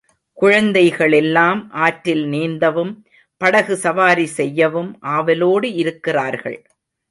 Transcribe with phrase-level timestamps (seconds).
[0.37, 2.93] குழந்தைகளெல்லாம் ஆற்றில் நீந்தவும்,
[3.41, 6.59] படகு சவாரி செய்யவும் ஆவலோடு இருக்கிறார்கள்.